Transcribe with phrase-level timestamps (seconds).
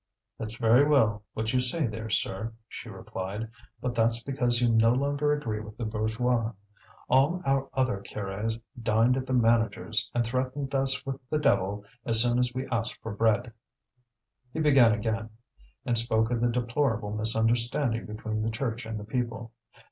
[0.39, 3.47] "That's very well, what you say there, sir," she replied,
[3.79, 6.53] "but that's because you no longer agree with the bourgeois.
[7.07, 12.19] All our other curés dined at the manager's, and threatened us with the devil as
[12.19, 13.53] soon as we asked for bread."
[14.51, 15.29] He began again,
[15.85, 19.51] and spoke of the deplorable misunderstanding between the Church and the people.